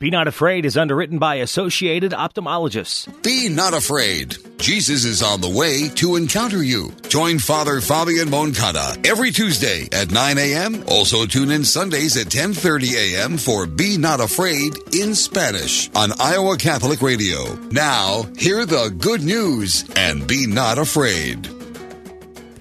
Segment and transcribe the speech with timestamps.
[0.00, 3.20] Be Not Afraid is underwritten by Associated Ophthalmologists.
[3.24, 4.36] Be not afraid.
[4.56, 6.92] Jesus is on the way to encounter you.
[7.08, 10.84] Join Father Fabian Moncada every Tuesday at 9 a.m.
[10.86, 13.36] Also tune in Sundays at 10:30 a.m.
[13.38, 17.56] for Be Not Afraid in Spanish on Iowa Catholic Radio.
[17.72, 21.57] Now, hear the good news and be not afraid.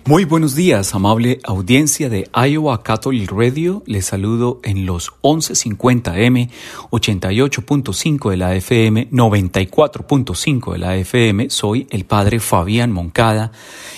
[0.07, 3.83] Muy buenos días, amable audiencia de Iowa Catholic Radio.
[3.85, 6.49] Les saludo en los 1150M,
[6.91, 11.49] 88.5 de la FM, 94.5 de la FM.
[11.49, 13.51] Soy el padre Fabián Moncada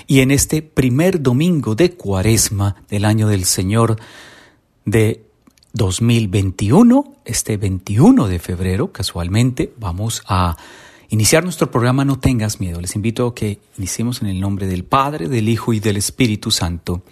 [0.08, 3.98] y en este primer domingo de Cuaresma del año del Señor
[4.86, 5.28] de
[5.74, 10.58] 2021, este 21 de febrero, casualmente, vamos a
[11.10, 12.80] iniciar nuestro programa No tengas miedo.
[12.80, 16.52] Les invito a que iniciemos en el nombre del Padre, del Hijo y del Espíritu
[16.52, 17.04] Santo.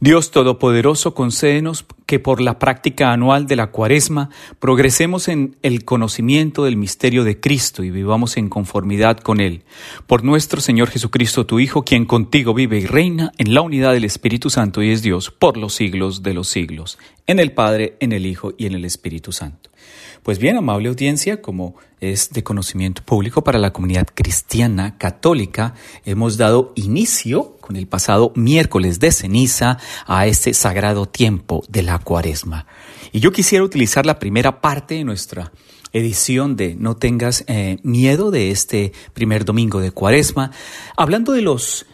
[0.00, 6.64] Dios Todopoderoso, concédenos que por la práctica anual de la cuaresma progresemos en el conocimiento
[6.64, 9.62] del misterio de Cristo y vivamos en conformidad con Él.
[10.06, 14.04] Por nuestro Señor Jesucristo, tu Hijo, quien contigo vive y reina en la unidad del
[14.04, 16.98] Espíritu Santo y es Dios por los siglos de los siglos.
[17.26, 19.67] En el Padre, en el Hijo y en el Espíritu Santo.
[20.22, 25.74] Pues bien, amable audiencia, como es de conocimiento público para la comunidad cristiana católica,
[26.04, 31.98] hemos dado inicio con el pasado miércoles de ceniza a este sagrado tiempo de la
[31.98, 32.66] cuaresma.
[33.12, 35.52] Y yo quisiera utilizar la primera parte de nuestra
[35.92, 40.50] edición de No tengas eh, miedo de este primer domingo de cuaresma,
[40.96, 41.86] hablando de los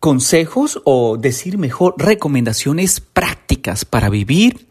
[0.00, 4.68] consejos o decir mejor recomendaciones prácticas para vivir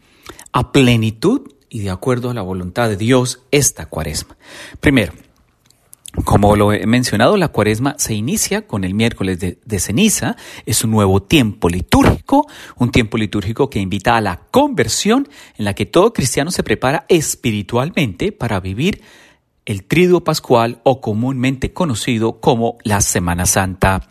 [0.52, 4.36] a plenitud y de acuerdo a la voluntad de Dios esta cuaresma.
[4.80, 5.12] Primero,
[6.24, 10.90] como lo he mencionado, la cuaresma se inicia con el miércoles de, ceniza, es un
[10.90, 16.12] nuevo tiempo litúrgico, un tiempo litúrgico que invita a la conversión en la que todo
[16.12, 19.02] cristiano se prepara espiritualmente para vivir
[19.66, 24.08] el triduo pascual o comúnmente conocido como la Semana Santa.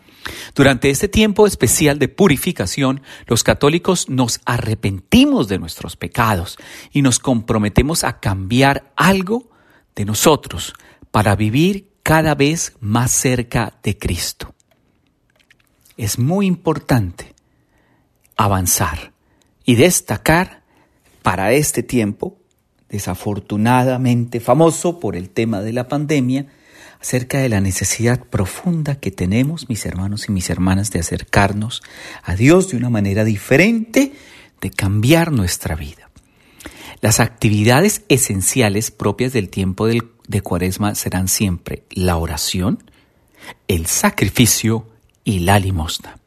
[0.54, 6.58] Durante este tiempo especial de purificación, los católicos nos arrepentimos de nuestros pecados
[6.92, 9.50] y nos comprometemos a cambiar algo
[9.94, 10.74] de nosotros
[11.10, 14.54] para vivir cada vez más cerca de Cristo.
[15.96, 17.34] Es muy importante
[18.36, 19.12] avanzar
[19.64, 20.62] y destacar
[21.22, 22.38] para este tiempo,
[22.88, 26.46] desafortunadamente famoso por el tema de la pandemia,
[27.00, 31.82] acerca de la necesidad profunda que tenemos, mis hermanos y mis hermanas, de acercarnos
[32.22, 34.12] a Dios de una manera diferente,
[34.60, 36.10] de cambiar nuestra vida.
[37.00, 42.82] Las actividades esenciales propias del tiempo de cuaresma serán siempre la oración,
[43.68, 44.88] el sacrificio
[45.22, 46.18] y la limosna.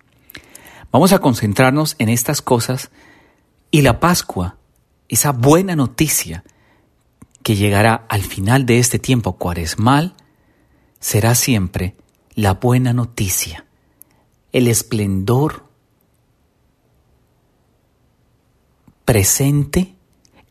[0.92, 2.92] Vamos a concentrarnos en estas cosas
[3.70, 4.58] y la Pascua,
[5.10, 6.44] esa buena noticia
[7.44, 10.16] que llegará al final de este tiempo cuaresmal,
[11.02, 11.96] será siempre
[12.34, 13.66] la buena noticia,
[14.54, 15.66] el esplendor
[19.04, 19.96] presente,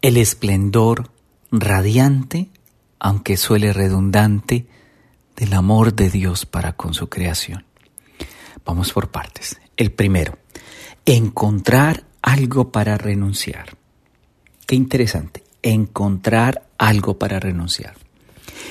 [0.03, 1.11] el esplendor
[1.51, 2.51] radiante,
[2.99, 4.67] aunque suele redundante,
[5.37, 7.65] del amor de Dios para con su creación.
[8.67, 9.59] Vamos por partes.
[9.77, 10.39] El primero,
[11.07, 13.79] encontrar algo para renunciar.
[14.67, 18.10] Qué interesante, encontrar algo para renunciar.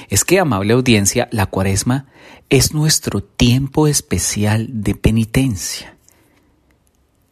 [0.07, 2.07] Es que, amable audiencia, la cuaresma
[2.49, 5.97] es nuestro tiempo especial de penitencia.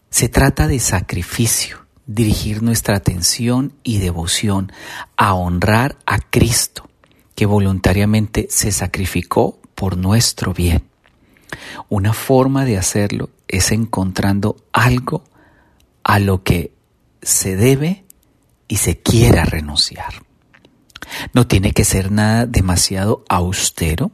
[0.10, 4.72] Se trata de sacrificio, dirigir nuestra atención y devoción
[5.16, 6.90] a honrar a Cristo,
[7.36, 10.84] que voluntariamente se sacrificó por nuestro bien.
[11.90, 15.24] Una forma de hacerlo es encontrando algo
[16.04, 16.74] a lo que
[17.22, 18.06] se debe
[18.68, 20.27] y se quiera renunciar.
[21.34, 24.12] No tiene que ser nada demasiado austero,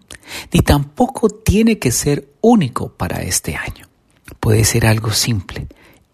[0.52, 3.88] ni tampoco tiene que ser único para este año.
[4.40, 5.68] Puede ser algo simple,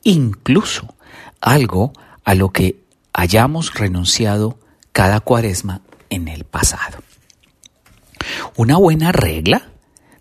[0.03, 0.95] incluso
[1.41, 4.59] algo a lo que hayamos renunciado
[4.91, 6.99] cada cuaresma en el pasado.
[8.55, 9.69] Una buena regla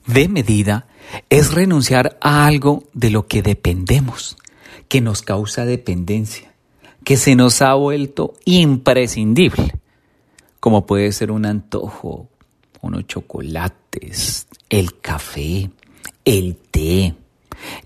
[0.07, 0.87] de medida
[1.31, 4.37] es renunciar a algo de lo que dependemos,
[4.89, 6.53] que nos causa dependencia,
[7.05, 9.75] que se nos ha vuelto imprescindible
[10.61, 12.29] como puede ser un antojo,
[12.81, 15.71] unos chocolates, el café,
[16.25, 17.15] el té,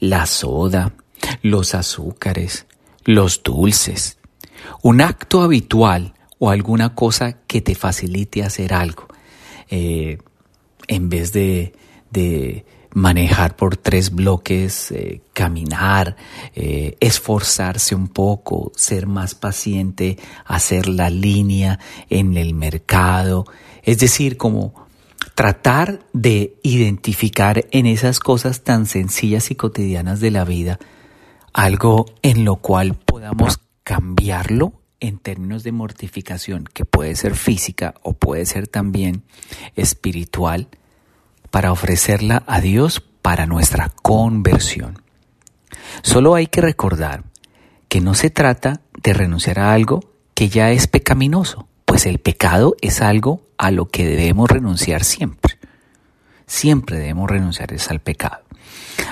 [0.01, 0.95] la soda,
[1.43, 2.67] los azúcares,
[3.05, 4.19] los dulces,
[4.83, 9.07] un acto habitual o alguna cosa que te facilite hacer algo.
[9.71, 10.19] Eh,
[10.89, 11.73] en vez de,
[12.11, 16.17] de manejar por tres bloques, eh, caminar,
[16.55, 21.79] eh, esforzarse un poco, ser más paciente, hacer la línea
[22.11, 23.47] en el mercado,
[23.83, 24.75] es decir, como
[25.35, 30.79] tratar de identificar en esas cosas tan sencillas y cotidianas de la vida
[31.53, 38.13] algo en lo cual podamos cambiarlo en términos de mortificación, que puede ser física o
[38.13, 39.25] puede ser también
[39.75, 40.69] espiritual,
[41.53, 45.03] para ofrecerla a Dios para nuestra conversión.
[46.03, 47.25] Solo hay que recordar
[47.89, 50.01] que no se trata de renunciar a algo
[50.35, 55.59] que ya es pecaminoso, pues el pecado es algo a lo que debemos renunciar siempre.
[56.47, 58.41] Siempre debemos renunciar al pecado.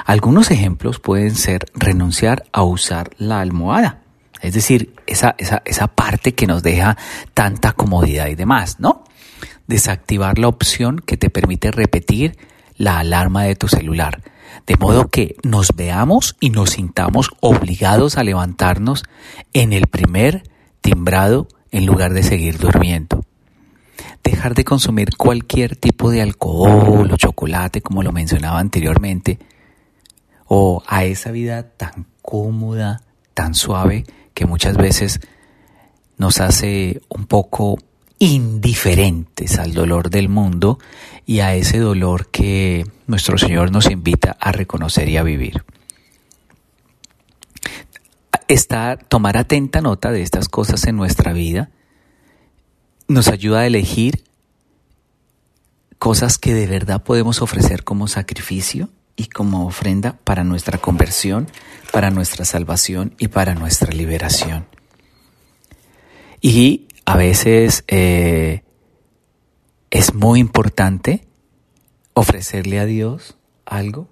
[0.06, 4.00] Algunos ejemplos pueden ser renunciar a usar la almohada,
[4.40, 6.96] es decir, esa, esa, esa parte que nos deja
[7.34, 9.04] tanta comodidad y demás, ¿no?
[9.70, 12.36] Desactivar la opción que te permite repetir
[12.76, 14.20] la alarma de tu celular,
[14.66, 19.04] de modo que nos veamos y nos sintamos obligados a levantarnos
[19.52, 20.42] en el primer
[20.80, 23.24] timbrado en lugar de seguir durmiendo.
[24.24, 29.38] Dejar de consumir cualquier tipo de alcohol o chocolate, como lo mencionaba anteriormente,
[30.48, 33.02] o a esa vida tan cómoda,
[33.34, 35.20] tan suave, que muchas veces
[36.18, 37.78] nos hace un poco
[38.20, 40.78] indiferentes al dolor del mundo
[41.24, 45.64] y a ese dolor que nuestro Señor nos invita a reconocer y a vivir.
[48.46, 51.70] Estar, tomar atenta nota de estas cosas en nuestra vida
[53.08, 54.22] nos ayuda a elegir
[55.98, 61.48] cosas que de verdad podemos ofrecer como sacrificio y como ofrenda para nuestra conversión,
[61.90, 64.66] para nuestra salvación y para nuestra liberación.
[66.42, 68.62] Y a veces eh,
[69.90, 71.26] es muy importante
[72.14, 73.36] ofrecerle a Dios
[73.66, 74.08] algo,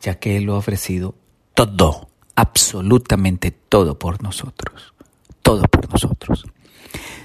[0.00, 1.14] ya que Él lo ha ofrecido
[1.54, 4.92] todo, absolutamente todo por nosotros,
[5.40, 6.44] todo por nosotros.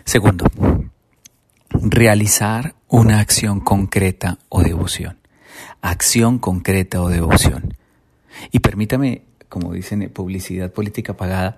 [0.06, 0.46] Segundo,
[1.70, 5.22] realizar una acción concreta o devoción
[5.82, 7.76] acción concreta o devoción.
[8.52, 11.58] Y permítame, como dicen, publicidad política pagada,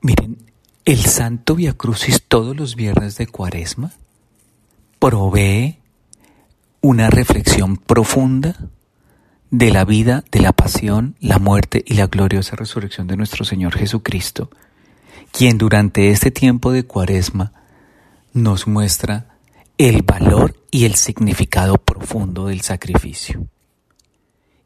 [0.00, 0.38] miren,
[0.86, 3.92] el Santo Via Crucis todos los viernes de Cuaresma
[5.00, 5.80] provee
[6.80, 8.70] una reflexión profunda
[9.50, 13.76] de la vida, de la pasión, la muerte y la gloriosa resurrección de nuestro Señor
[13.76, 14.48] Jesucristo,
[15.32, 17.52] quien durante este tiempo de Cuaresma
[18.32, 19.36] nos muestra
[19.78, 23.48] el valor y el significado profundo del sacrificio.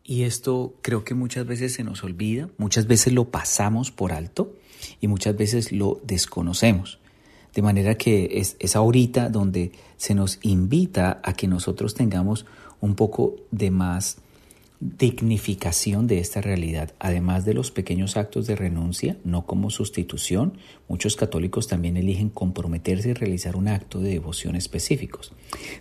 [0.04, 4.59] Y esto creo que muchas veces se nos olvida, muchas veces lo pasamos por alto
[5.00, 6.98] y muchas veces lo desconocemos.
[7.54, 12.46] De manera que es, es ahorita donde se nos invita a que nosotros tengamos
[12.80, 14.18] un poco de más
[14.80, 20.54] dignificación de esta realidad, además de los pequeños actos de renuncia, no como sustitución,
[20.88, 25.34] muchos católicos también eligen comprometerse y realizar un acto de devoción específicos.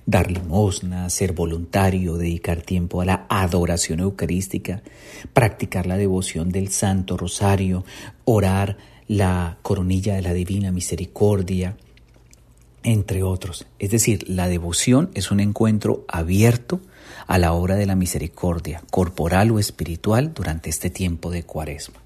[0.05, 4.83] Dar limosna, ser voluntario, dedicar tiempo a la adoración eucarística,
[5.31, 7.85] practicar la devoción del Santo Rosario,
[8.25, 11.77] orar la coronilla de la Divina Misericordia,
[12.83, 13.65] entre otros.
[13.79, 16.81] Es decir, la devoción es un encuentro abierto
[17.29, 21.99] a la obra de la misericordia, corporal o espiritual, durante este tiempo de cuaresma.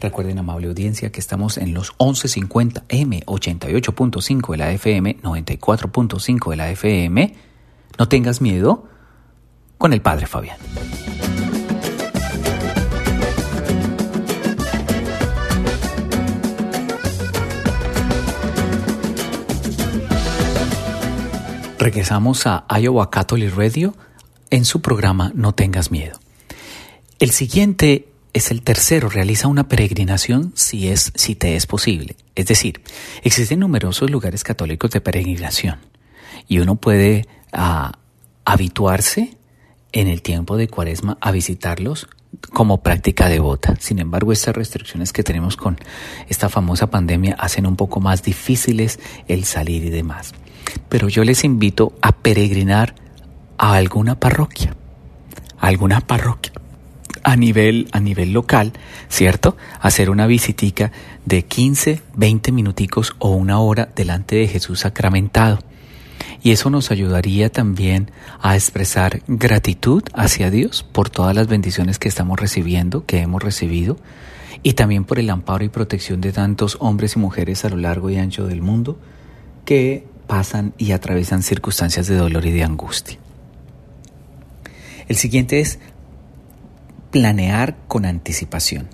[0.00, 6.56] Recuerden, amable audiencia, que estamos en los 1150 M, 88.5 de la FM, 94.5 de
[6.56, 7.34] la FM.
[7.98, 8.84] No tengas miedo
[9.78, 10.58] con el Padre Fabián.
[21.80, 23.92] Regresamos a Iowa Catholic Radio
[24.50, 26.18] en su programa No tengas miedo.
[27.18, 32.16] El siguiente es el tercero, realiza una peregrinación si, es, si te es posible.
[32.34, 32.82] Es decir,
[33.22, 35.78] existen numerosos lugares católicos de peregrinación
[36.48, 37.98] y uno puede ah,
[38.44, 39.36] habituarse
[39.92, 42.08] en el tiempo de cuaresma a visitarlos
[42.52, 43.76] como práctica devota.
[43.80, 45.78] Sin embargo, estas restricciones que tenemos con
[46.28, 50.32] esta famosa pandemia hacen un poco más difíciles el salir y demás.
[50.88, 52.94] Pero yo les invito a peregrinar
[53.62, 54.74] a alguna parroquia,
[55.58, 56.52] a alguna parroquia
[57.22, 58.72] a nivel, a nivel local,
[59.10, 59.54] ¿cierto?
[59.82, 60.92] Hacer una visitica
[61.26, 65.58] de 15, 20 minuticos o una hora delante de Jesús sacramentado.
[66.42, 72.08] Y eso nos ayudaría también a expresar gratitud hacia Dios por todas las bendiciones que
[72.08, 73.98] estamos recibiendo, que hemos recibido,
[74.62, 78.08] y también por el amparo y protección de tantos hombres y mujeres a lo largo
[78.08, 78.98] y ancho del mundo
[79.66, 83.18] que pasan y atraviesan circunstancias de dolor y de angustia.
[85.10, 85.80] El siguiente es
[87.10, 88.86] planear con anticipación.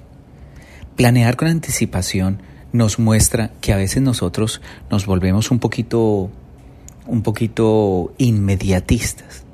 [0.96, 2.40] Planear con anticipación
[2.72, 6.30] nos muestra que a veces nosotros nos volvemos un poquito
[7.04, 9.44] un poquito inmediatistas.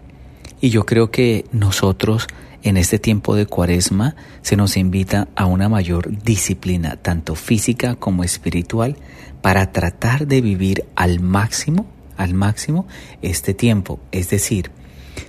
[0.61, 2.28] Y yo creo que nosotros
[2.62, 8.23] en este tiempo de cuaresma se nos invita a una mayor disciplina, tanto física como
[8.23, 8.99] espiritual,
[9.40, 12.87] para tratar de vivir al máximo, al máximo
[13.21, 13.99] este tiempo.
[14.12, 14.71] Es decir,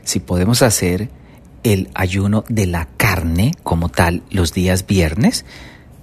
[0.04, 1.10] si podemos hacer
[1.64, 5.46] el ayuno de la carne como tal los días viernes,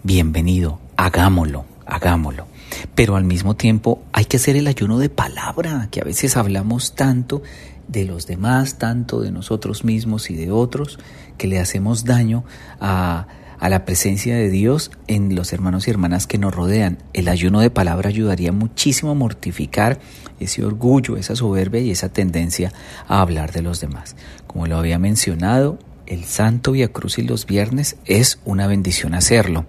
[0.02, 2.46] bienvenido, hagámoslo, hagámoslo.
[2.94, 6.94] Pero al mismo tiempo hay que hacer el ayuno de palabra, que a veces hablamos
[6.94, 7.42] tanto
[7.88, 10.98] de los demás, tanto de nosotros mismos y de otros,
[11.36, 12.44] que le hacemos daño
[12.80, 13.26] a,
[13.60, 16.98] a la presencia de Dios en los hermanos y hermanas que nos rodean.
[17.12, 20.00] El ayuno de palabra ayudaría muchísimo a mortificar
[20.40, 22.72] ese orgullo, esa soberbia y esa tendencia
[23.06, 24.16] a hablar de los demás.
[24.46, 29.66] Como lo había mencionado, el Santo Via Crucis los viernes es una bendición hacerlo.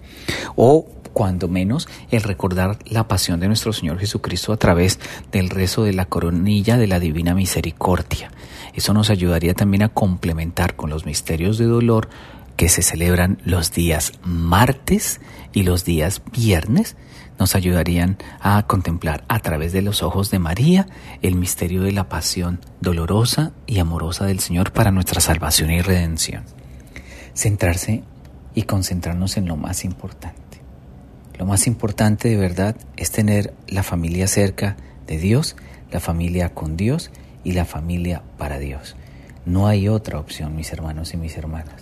[0.56, 4.98] O cuando menos el recordar la pasión de nuestro Señor Jesucristo a través
[5.30, 8.30] del rezo de la coronilla de la Divina Misericordia.
[8.74, 12.08] Eso nos ayudaría también a complementar con los misterios de dolor
[12.56, 15.20] que se celebran los días martes
[15.52, 16.96] y los días viernes,
[17.38, 20.86] nos ayudarían a contemplar a través de los ojos de María
[21.22, 26.44] el misterio de la pasión dolorosa y amorosa del Señor para nuestra salvación y redención.
[27.34, 28.04] Centrarse
[28.54, 30.60] y concentrarnos en lo más importante.
[31.38, 35.56] Lo más importante de verdad es tener la familia cerca de Dios,
[35.90, 37.10] la familia con Dios
[37.42, 38.96] y la familia para Dios.
[39.44, 41.81] No hay otra opción, mis hermanos y mis hermanas.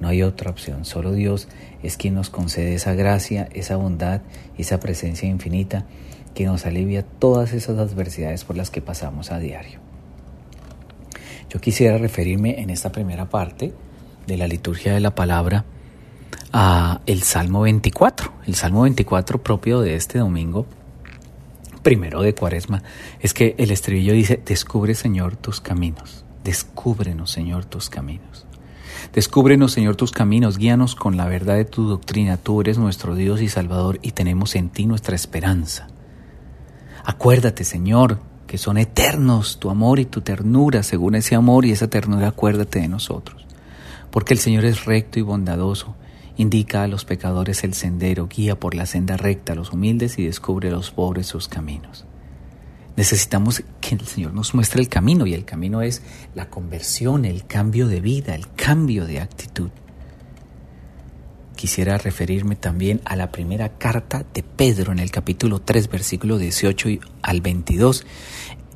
[0.00, 0.84] No hay otra opción.
[0.84, 1.46] Solo Dios
[1.82, 4.22] es quien nos concede esa gracia, esa bondad
[4.60, 5.84] esa presencia infinita
[6.34, 9.80] que nos alivia todas esas adversidades por las que pasamos a diario.
[11.48, 13.74] Yo quisiera referirme en esta primera parte
[14.26, 15.64] de la liturgia de la palabra
[16.52, 18.32] a el Salmo 24.
[18.46, 20.66] El Salmo 24 propio de este domingo,
[21.82, 22.82] primero de Cuaresma,
[23.20, 28.46] es que el estribillo dice, descubre Señor tus caminos, descúbrenos Señor tus caminos.
[29.12, 32.36] Descúbrenos, Señor, tus caminos, guíanos con la verdad de tu doctrina.
[32.36, 35.88] Tú eres nuestro Dios y Salvador y tenemos en ti nuestra esperanza.
[37.04, 40.82] Acuérdate, Señor, que son eternos tu amor y tu ternura.
[40.82, 43.46] Según ese amor y esa ternura, acuérdate de nosotros.
[44.10, 45.96] Porque el Señor es recto y bondadoso
[46.40, 50.24] Indica a los pecadores el sendero, guía por la senda recta a los humildes y
[50.24, 52.06] descubre a los pobres sus caminos.
[53.00, 56.02] Necesitamos que el Señor nos muestre el camino y el camino es
[56.34, 59.70] la conversión, el cambio de vida, el cambio de actitud.
[61.56, 66.88] Quisiera referirme también a la primera carta de Pedro en el capítulo 3, versículo 18
[67.22, 68.04] al 22,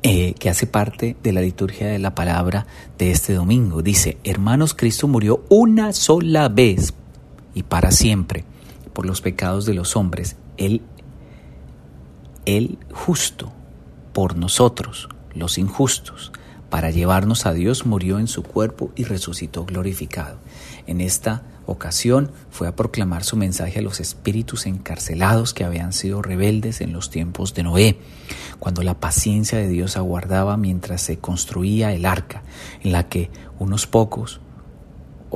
[0.01, 2.65] eh, que hace parte de la liturgia de la palabra
[2.97, 3.83] de este domingo.
[3.83, 6.95] Dice, hermanos, Cristo murió una sola vez
[7.53, 8.43] y para siempre
[8.91, 10.81] por los pecados de los hombres, Él,
[12.47, 13.53] Él justo
[14.15, 16.31] por nosotros, los injustos,
[16.69, 20.37] para llevarnos a Dios, murió en su cuerpo y resucitó glorificado.
[20.87, 26.21] En esta ocasión fue a proclamar su mensaje a los espíritus encarcelados que habían sido
[26.21, 27.99] rebeldes en los tiempos de Noé,
[28.57, 32.43] cuando la paciencia de Dios aguardaba mientras se construía el arca,
[32.83, 33.29] en la que
[33.59, 34.39] unos pocos,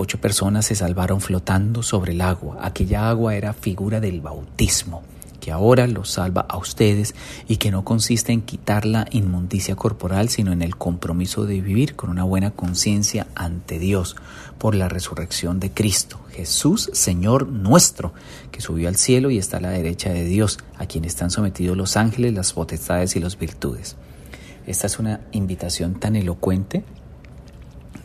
[0.01, 2.59] Ocho personas se salvaron flotando sobre el agua.
[2.61, 5.03] Aquella agua era figura del bautismo,
[5.51, 7.15] ahora los salva a ustedes
[7.47, 11.95] y que no consiste en quitar la inmundicia corporal, sino en el compromiso de vivir
[11.95, 14.15] con una buena conciencia ante Dios
[14.57, 18.13] por la resurrección de Cristo, Jesús, Señor nuestro,
[18.51, 21.77] que subió al cielo y está a la derecha de Dios, a quien están sometidos
[21.77, 23.95] los ángeles, las potestades y las virtudes.
[24.67, 26.83] Esta es una invitación tan elocuente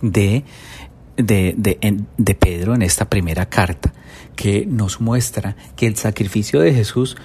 [0.00, 0.44] de
[1.16, 1.54] de,
[2.16, 3.92] de, Pedro en esta primera carta,
[4.36, 7.16] que nos muestra que el sacrificio de Jesús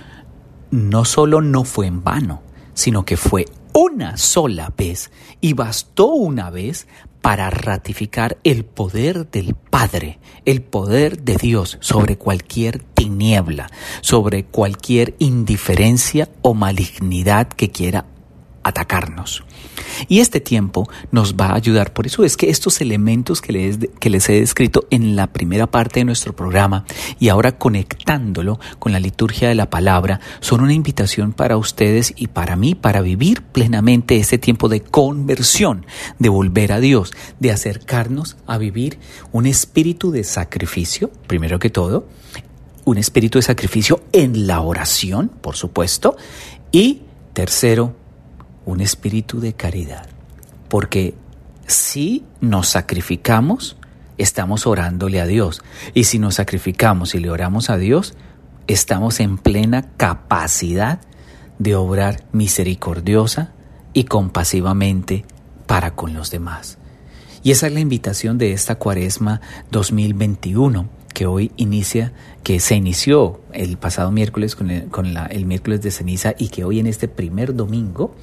[0.72, 2.41] no solo no fue en vano,
[2.74, 6.88] sino que fue una sola vez y bastó una vez
[7.22, 13.69] para ratificar el poder del Padre, el poder de Dios sobre cualquier tiniebla,
[14.01, 18.05] sobre cualquier indiferencia o malignidad que quiera
[18.63, 19.43] atacarnos.
[20.08, 21.93] Y este tiempo nos va a ayudar.
[21.93, 25.67] Por eso es que estos elementos que les, que les he descrito en la primera
[25.67, 26.86] parte de nuestro programa
[27.19, 32.27] y ahora conectándolo con la liturgia de la palabra son una invitación para ustedes y
[32.27, 35.86] para mí para vivir plenamente este tiempo de conversión,
[36.17, 39.00] de volver a Dios, de acercarnos a vivir
[39.31, 42.08] un espíritu de sacrificio, primero que todo,
[42.86, 46.15] un espíritu de sacrificio en la oración, por supuesto,
[46.72, 47.01] y
[47.34, 47.96] tercero,
[48.69, 50.07] un espíritu de caridad.
[50.67, 51.15] Porque
[51.67, 53.77] si nos sacrificamos,
[54.17, 55.61] estamos orándole a Dios.
[55.93, 58.13] Y si nos sacrificamos y le oramos a Dios,
[58.67, 61.01] estamos en plena capacidad
[61.57, 63.51] de obrar misericordiosa
[63.93, 65.25] y compasivamente
[65.65, 66.77] para con los demás.
[67.43, 73.41] Y esa es la invitación de esta cuaresma 2021 que hoy inicia, que se inició
[73.51, 77.55] el pasado miércoles con, el, el miércoles de ceniza y que hoy en este primer
[77.55, 78.15] domingo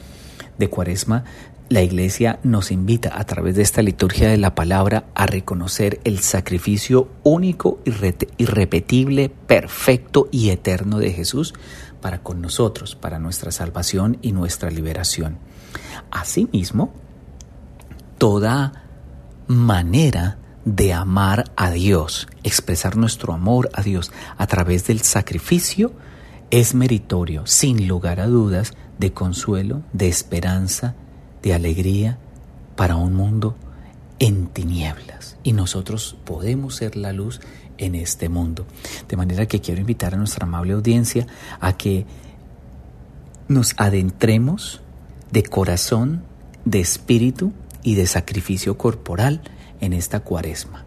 [0.58, 1.24] de cuaresma
[1.68, 6.20] la iglesia nos invita a través de esta liturgia de la palabra a reconocer el
[6.20, 7.80] sacrificio único,
[8.38, 11.54] irrepetible, perfecto y eterno de Jesús
[12.00, 15.38] para con nosotros, para nuestra salvación y nuestra liberación.
[16.12, 16.94] Asimismo,
[18.16, 18.84] toda
[19.48, 25.92] manera de amar a Dios, expresar nuestro amor a Dios a través del sacrificio,
[26.52, 30.94] es meritorio, sin lugar a dudas, de consuelo, de esperanza,
[31.42, 32.18] de alegría
[32.76, 33.56] para un mundo
[34.18, 35.36] en tinieblas.
[35.42, 37.40] Y nosotros podemos ser la luz
[37.78, 38.66] en este mundo.
[39.08, 41.26] De manera que quiero invitar a nuestra amable audiencia
[41.60, 42.06] a que
[43.48, 44.80] nos adentremos
[45.30, 46.22] de corazón,
[46.64, 49.42] de espíritu y de sacrificio corporal
[49.80, 50.84] en esta cuaresma.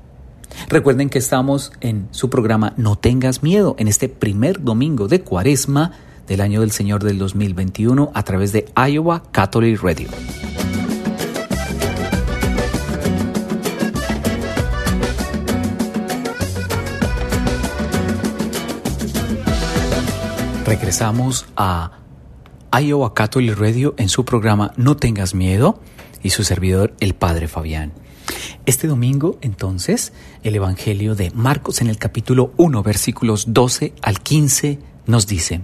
[0.67, 5.93] Recuerden que estamos en su programa No tengas miedo en este primer domingo de cuaresma
[6.29, 10.07] del año del Señor del 2021 a través de Iowa Catholic Radio.
[20.65, 21.93] Regresamos a
[22.79, 25.81] Iowa Catholic Radio en su programa No tengas miedo
[26.21, 27.91] y su servidor el Padre Fabián.
[28.67, 34.77] Este domingo, entonces, el Evangelio de Marcos en el capítulo 1, versículos 12 al 15,
[35.07, 35.61] nos dice,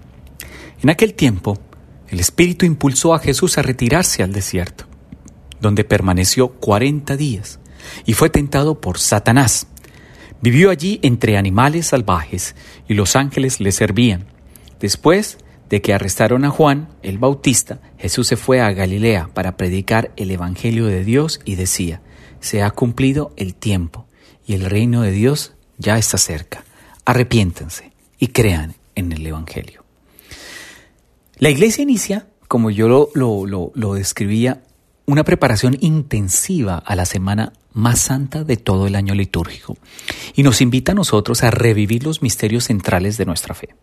[0.85, 1.57] En aquel tiempo,
[2.09, 4.85] el Espíritu impulsó a Jesús a retirarse al desierto,
[5.59, 7.59] donde permaneció 40 días,
[8.05, 9.65] y fue tentado por Satanás.
[10.43, 12.55] Vivió allí entre animales salvajes,
[12.87, 14.27] y los ángeles le servían.
[14.79, 15.39] Después
[15.71, 20.29] de que arrestaron a Juan el Bautista, Jesús se fue a Galilea para predicar el
[20.29, 22.03] Evangelio de Dios y decía,
[22.41, 24.05] se ha cumplido el tiempo
[24.45, 26.63] y el reino de Dios ya está cerca.
[27.05, 29.84] Arrepiéntanse y crean en el Evangelio.
[31.37, 34.63] La iglesia inicia, como yo lo, lo, lo, describía,
[35.05, 39.77] una preparación intensiva a la semana más santa de todo el año litúrgico
[40.33, 43.75] y nos invita a nosotros a revivir los misterios centrales de nuestra fe.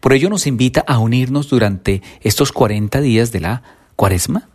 [0.00, 3.62] Por ello nos invita a unirnos durante estos 40 días de la
[3.96, 4.50] cuaresma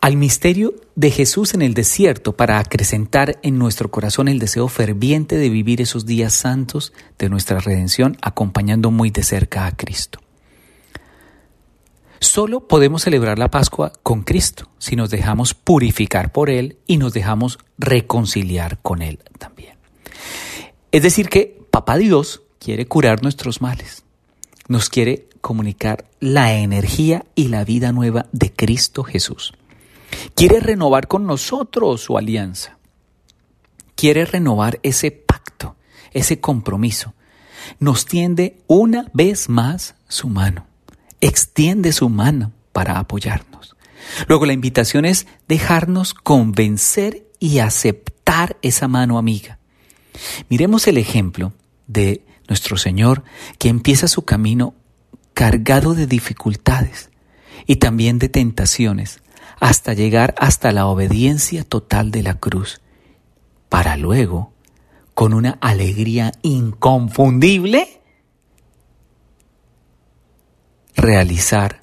[0.00, 5.36] al misterio de Jesús en el desierto para acrecentar en nuestro corazón el deseo ferviente
[5.36, 10.20] de vivir esos días santos de nuestra redención acompañando muy de cerca a Cristo.
[12.20, 17.14] Solo podemos celebrar la Pascua con Cristo si nos dejamos purificar por Él y nos
[17.14, 19.78] dejamos reconciliar con Él también.
[20.92, 24.04] Es decir, que Papá Dios quiere curar nuestros males,
[24.68, 29.54] nos quiere comunicar la energía y la vida nueva de Cristo Jesús.
[30.34, 32.76] Quiere renovar con nosotros su alianza.
[33.94, 35.76] Quiere renovar ese pacto,
[36.12, 37.14] ese compromiso.
[37.78, 40.69] Nos tiende una vez más su mano.
[41.20, 43.76] Extiende su mano para apoyarnos.
[44.26, 49.58] Luego la invitación es dejarnos convencer y aceptar esa mano amiga.
[50.48, 51.52] Miremos el ejemplo
[51.86, 53.22] de nuestro Señor
[53.58, 54.74] que empieza su camino
[55.34, 57.10] cargado de dificultades
[57.66, 59.20] y también de tentaciones,
[59.60, 62.80] hasta llegar hasta la obediencia total de la cruz,
[63.68, 64.52] para luego,
[65.14, 67.99] con una alegría inconfundible,
[71.00, 71.80] realizar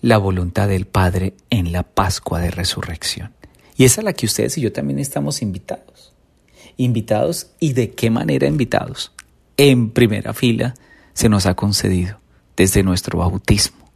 [0.00, 3.32] la voluntad del Padre en la Pascua de Resurrección.
[3.76, 6.14] Y es a la que ustedes y yo también estamos invitados.
[6.76, 9.12] Invitados y de qué manera invitados.
[9.56, 10.74] En primera fila
[11.12, 12.20] se nos ha concedido
[12.56, 13.90] desde nuestro bautismo.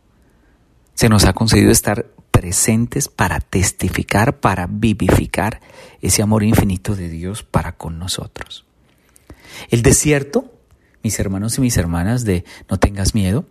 [0.95, 5.61] Se nos ha concedido estar presentes para testificar, para vivificar
[6.03, 8.67] ese amor infinito de Dios para con nosotros.
[9.69, 10.53] El desierto,
[11.03, 13.47] mis hermanos y mis hermanas, de no tengas miedo,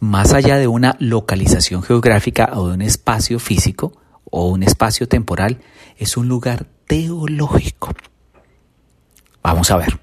[0.00, 3.92] más allá de una localización geográfica o de un espacio físico
[4.30, 5.60] o un espacio temporal,
[5.96, 7.94] es un lugar teológico.
[9.42, 10.00] Vamos a ver.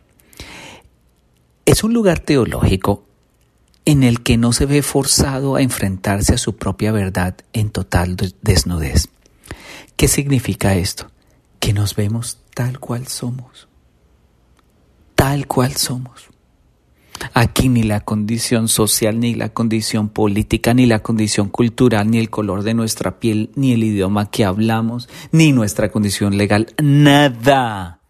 [1.65, 3.05] Es un lugar teológico
[3.85, 8.15] en el que no se ve forzado a enfrentarse a su propia verdad en total
[8.41, 9.09] desnudez.
[9.95, 11.11] ¿Qué significa esto?
[11.59, 13.67] Que nos vemos tal cual somos.
[15.15, 16.30] Tal cual somos.
[17.33, 22.29] Aquí ni la condición social, ni la condición política, ni la condición cultural, ni el
[22.29, 28.01] color de nuestra piel, ni el idioma que hablamos, ni nuestra condición legal, nada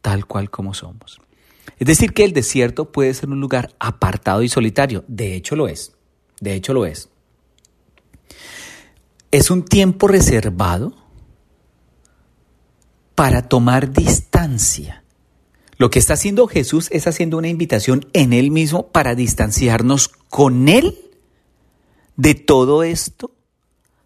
[0.00, 1.20] tal cual como somos.
[1.78, 5.04] Es decir, que el desierto puede ser un lugar apartado y solitario.
[5.08, 5.92] De hecho lo es.
[6.40, 7.08] De hecho lo es.
[9.30, 10.94] Es un tiempo reservado
[13.14, 15.04] para tomar distancia.
[15.80, 20.68] Lo que está haciendo Jesús es haciendo una invitación en Él mismo para distanciarnos con
[20.68, 20.98] Él
[22.18, 23.32] de todo esto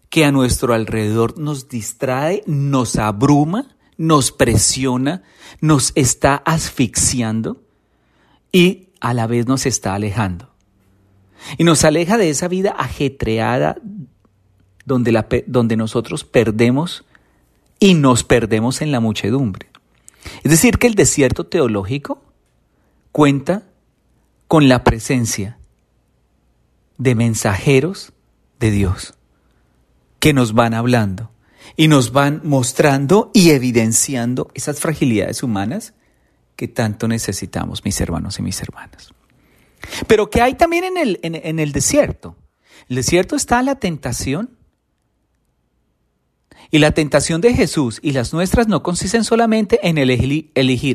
[0.09, 5.23] que a nuestro alrededor nos distrae, nos abruma, nos presiona,
[5.59, 7.61] nos está asfixiando
[8.53, 10.53] y a la vez nos está alejando.
[11.57, 13.75] Y nos aleja de esa vida ajetreada
[14.85, 17.03] donde, donde nosotros perdemos
[17.81, 19.74] y nos perdemos en la muchedumbre.
[20.43, 22.21] Es decir, que el desierto teológico
[23.11, 23.63] cuenta
[24.47, 25.57] con la presencia
[26.97, 28.13] de mensajeros
[28.59, 29.13] de Dios
[30.19, 31.31] que nos van hablando
[31.75, 35.93] y nos van mostrando y evidenciando esas fragilidades humanas
[36.55, 39.09] que tanto necesitamos, mis hermanos y mis hermanas.
[40.07, 42.35] Pero que hay también en el, en, el desierto.
[42.89, 44.57] El desierto está la tentación.
[46.71, 50.51] Y la tentación de Jesús y las nuestras no consisten solamente en elegir,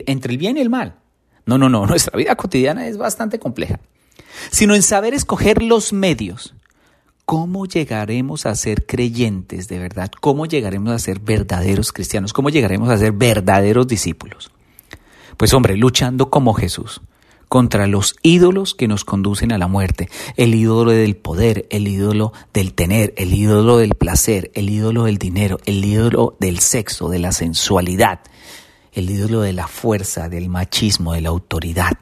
[0.07, 0.97] entre el bien y el mal.
[1.47, 3.81] No, no, no, nuestra vida cotidiana es bastante compleja.
[4.51, 6.55] Sino en saber escoger los medios
[7.31, 10.11] ¿cómo llegaremos a ser creyentes de verdad?
[10.21, 12.33] ¿Cómo llegaremos a ser verdaderos cristianos?
[12.33, 14.51] ¿Cómo llegaremos a ser verdaderos discípulos?
[15.37, 17.01] Pues hombre, luchando como Jesús
[17.51, 22.33] contra los ídolos que nos conducen a la muerte, el ídolo del poder, el ídolo
[22.55, 27.19] del tener, el ídolo del placer, el ídolo del dinero, el ídolo del sexo, de
[27.19, 28.21] la sensualidad,
[28.93, 31.99] el ídolo de la fuerza, del machismo, de la autoridad,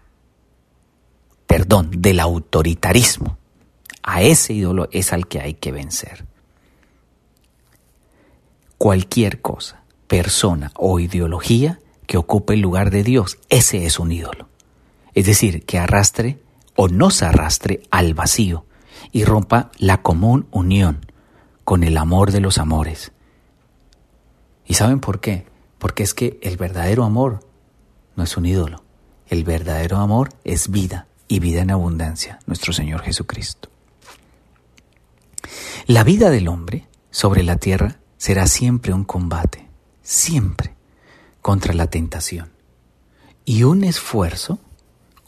[1.47, 3.39] perdón, del autoritarismo.
[4.03, 6.27] A ese ídolo es al que hay que vencer.
[8.77, 14.49] Cualquier cosa, persona o ideología que ocupe el lugar de Dios, ese es un ídolo.
[15.19, 16.39] Es decir, que arrastre
[16.77, 18.67] o nos arrastre al vacío
[19.11, 21.07] y rompa la común unión
[21.65, 23.11] con el amor de los amores.
[24.65, 25.45] ¿Y saben por qué?
[25.81, 27.41] Porque es que el verdadero amor
[28.15, 28.85] no es un ídolo.
[29.27, 33.71] El verdadero amor es vida y vida en abundancia, nuestro Señor Jesucristo.
[35.89, 39.69] La vida del hombre sobre la tierra será siempre un combate,
[40.01, 40.77] siempre,
[41.43, 42.53] contra la tentación
[43.45, 44.61] y un esfuerzo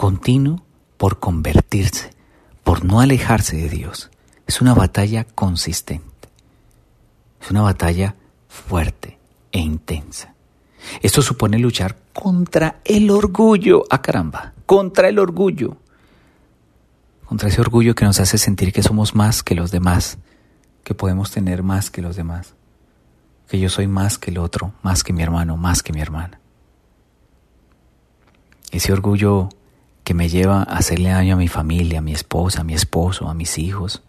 [0.01, 0.65] continuo
[0.97, 2.15] por convertirse,
[2.65, 4.11] por no alejarse de Dios.
[4.47, 6.31] Es una batalla consistente,
[7.39, 8.15] es una batalla
[8.49, 9.19] fuerte
[9.53, 10.33] e intensa.
[11.03, 15.77] Esto supone luchar contra el orgullo, a ah, caramba, contra el orgullo,
[17.27, 20.17] contra ese orgullo que nos hace sentir que somos más que los demás,
[20.83, 22.55] que podemos tener más que los demás,
[23.51, 26.41] que yo soy más que el otro, más que mi hermano, más que mi hermana.
[28.71, 29.51] Ese orgullo
[30.11, 33.29] que me lleva a hacerle daño a mi familia, a mi esposa, a mi esposo,
[33.29, 34.03] a mis hijos,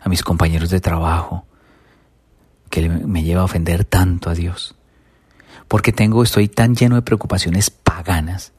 [0.00, 1.44] a mis compañeros de trabajo,
[2.70, 4.76] que me lleva a ofender tanto a Dios.
[5.66, 8.52] Porque tengo, estoy tan lleno de preocupaciones paganas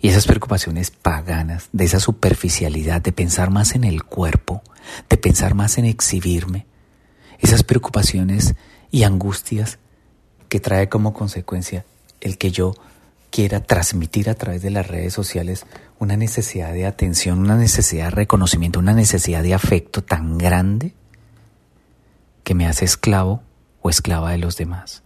[0.00, 4.62] y esas preocupaciones paganas, de esa superficialidad, de pensar más en el cuerpo,
[5.10, 6.64] de pensar más en exhibirme,
[7.38, 8.54] esas preocupaciones
[8.90, 9.78] y angustias
[10.48, 11.84] que trae como consecuencia
[12.22, 12.72] el que yo
[13.30, 15.66] quiera transmitir a través de las redes sociales
[15.98, 20.94] una necesidad de atención, una necesidad de reconocimiento, una necesidad de afecto tan grande
[22.44, 23.42] que me hace esclavo
[23.82, 25.02] o esclava de los demás.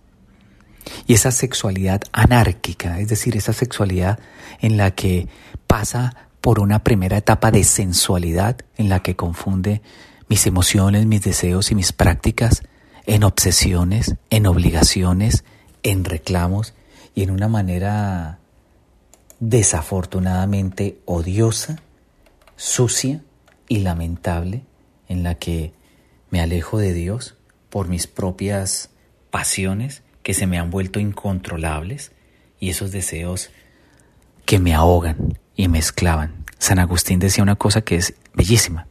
[1.07, 4.19] Y esa sexualidad anárquica, es decir, esa sexualidad
[4.61, 5.29] en la que
[5.67, 9.81] pasa por una primera etapa de sensualidad, en la que confunde
[10.29, 12.63] mis emociones, mis deseos y mis prácticas
[13.07, 15.45] en obsesiones, en obligaciones,
[15.83, 16.75] en reclamos
[17.15, 18.39] y en una manera
[19.41, 21.83] desafortunadamente odiosa,
[22.57, 23.23] sucia
[23.69, 24.65] y lamentable
[25.09, 25.73] en la que
[26.31, 27.37] me alejo de Dios
[27.71, 28.91] por mis propias
[29.31, 32.13] pasiones que se me han vuelto incontrolables
[32.61, 33.51] y esos deseos
[34.45, 36.45] que me ahogan y me esclavan.
[36.59, 38.87] San Agustín decía una cosa que es bellísima.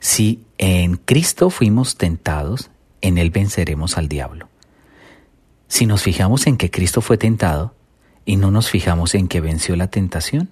[0.00, 4.47] Si en Cristo fuimos tentados, en Él venceremos al diablo.
[5.78, 7.72] Si nos fijamos en que Cristo fue tentado
[8.24, 10.50] y no nos fijamos en que venció la tentación,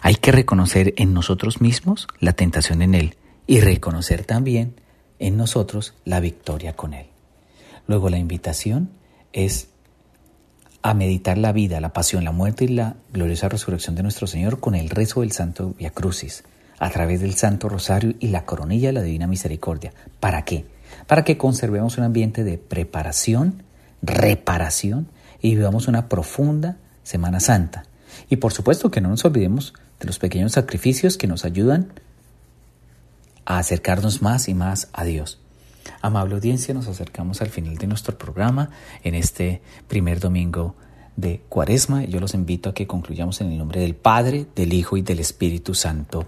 [0.00, 3.16] hay que reconocer en nosotros mismos la tentación en Él
[3.46, 4.80] y reconocer también
[5.18, 7.04] en nosotros la victoria con Él.
[7.86, 8.88] Luego la invitación
[9.34, 9.68] es
[10.80, 14.58] a meditar la vida, la pasión, la muerte y la gloriosa resurrección de nuestro Señor
[14.58, 16.44] con el rezo del Santo Via Crucis,
[16.78, 19.92] a través del Santo Rosario y la coronilla de la Divina Misericordia.
[20.18, 20.64] ¿Para qué?
[21.06, 23.65] Para que conservemos un ambiente de preparación,
[24.02, 25.08] reparación
[25.40, 27.84] y vivamos una profunda Semana Santa.
[28.28, 31.92] Y por supuesto que no nos olvidemos de los pequeños sacrificios que nos ayudan
[33.44, 35.40] a acercarnos más y más a Dios.
[36.02, 38.70] Amable audiencia, nos acercamos al final de nuestro programa
[39.04, 40.74] en este primer domingo
[41.16, 42.04] de Cuaresma.
[42.04, 45.18] Yo los invito a que concluyamos en el nombre del Padre, del Hijo y del
[45.18, 46.26] Espíritu Santo.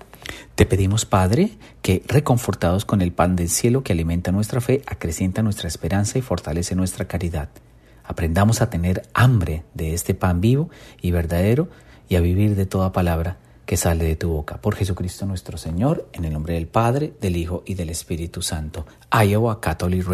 [0.54, 5.42] Te pedimos, Padre, que reconfortados con el pan del cielo que alimenta nuestra fe, acrecienta
[5.42, 7.48] nuestra esperanza y fortalece nuestra caridad.
[8.04, 10.70] Aprendamos a tener hambre de este pan vivo
[11.00, 11.68] y verdadero
[12.08, 14.62] y a vivir de toda palabra que sale de tu boca.
[14.62, 18.86] Por Jesucristo nuestro Señor, en el nombre del Padre, del Hijo y del Espíritu Santo.
[19.12, 20.06] Iowa Catholic.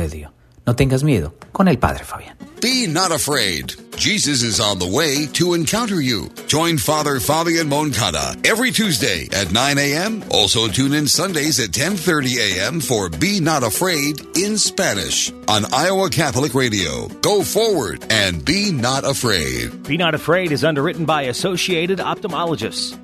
[0.66, 2.36] No tengas miedo, con el Padre Fabián.
[2.60, 3.74] Be not afraid.
[3.96, 6.30] Jesus is on the way to encounter you.
[6.46, 10.24] Join Father Fabian Moncada every Tuesday at 9 a.m.
[10.30, 12.80] Also tune in Sundays at 10:30 a.m.
[12.80, 17.08] for Be Not Afraid in Spanish on Iowa Catholic Radio.
[17.20, 19.86] Go forward and be not afraid.
[19.86, 22.98] Be Not Afraid is underwritten by Associated Ophthalmologists.